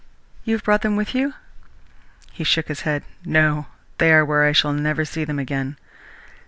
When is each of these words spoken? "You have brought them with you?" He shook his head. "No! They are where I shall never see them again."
"You 0.45 0.55
have 0.55 0.63
brought 0.63 0.81
them 0.81 0.95
with 0.95 1.13
you?" 1.13 1.35
He 2.31 2.43
shook 2.43 2.69
his 2.69 2.81
head. 2.81 3.03
"No! 3.23 3.67
They 3.99 4.11
are 4.11 4.25
where 4.25 4.45
I 4.45 4.51
shall 4.51 4.73
never 4.73 5.05
see 5.05 5.25
them 5.25 5.37
again." 5.37 5.77